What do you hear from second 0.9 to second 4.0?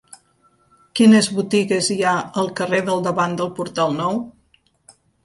Quines botigues hi ha al carrer del Davant del Portal